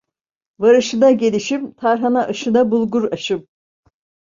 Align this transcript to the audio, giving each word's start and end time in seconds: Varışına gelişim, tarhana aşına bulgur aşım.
Varışına 0.59 1.11
gelişim, 1.11 1.73
tarhana 1.73 2.23
aşına 2.25 2.71
bulgur 2.71 3.11
aşım. 3.11 3.47